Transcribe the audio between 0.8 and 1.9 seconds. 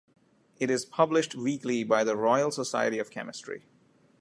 published weekly